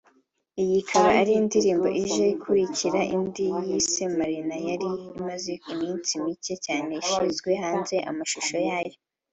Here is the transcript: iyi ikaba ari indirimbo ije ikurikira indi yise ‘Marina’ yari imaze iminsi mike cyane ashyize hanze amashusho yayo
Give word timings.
iyi 0.61 0.75
ikaba 0.81 1.09
ari 1.21 1.31
indirimbo 1.41 1.87
ije 2.03 2.23
ikurikira 2.35 3.01
indi 3.15 3.45
yise 3.67 4.03
‘Marina’ 4.17 4.55
yari 4.69 4.89
imaze 5.19 5.53
iminsi 5.71 6.11
mike 6.23 6.55
cyane 6.65 6.91
ashyize 7.01 7.51
hanze 7.63 7.95
amashusho 8.11 8.55
yayo 8.69 8.97